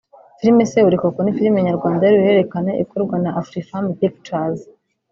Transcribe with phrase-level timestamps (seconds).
[0.37, 4.59] Filime Seburikoko ni filime nyarwanda y’uruhererekane ikorwa na Afrifame Pictures